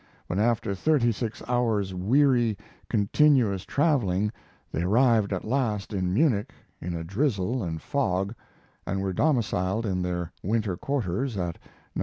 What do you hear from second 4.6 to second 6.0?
they arrived at last